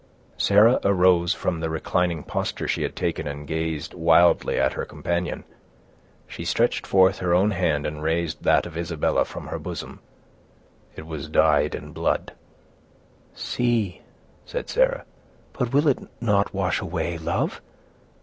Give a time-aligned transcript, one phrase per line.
[0.39, 5.43] Sarah arose from the reclining posture she had taken, and gazed wildly at her companion.
[6.27, 9.99] She stretched forth her own hand, and raised that of Isabella from her bosom.
[10.95, 12.33] It was dyed in blood.
[13.35, 14.01] "See,"
[14.43, 15.05] said Sarah,
[15.53, 17.61] "but will it not wash away love?